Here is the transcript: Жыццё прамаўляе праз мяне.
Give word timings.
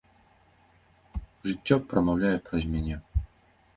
Жыццё 1.49 1.75
прамаўляе 1.91 2.35
праз 2.49 2.61
мяне. 2.73 2.95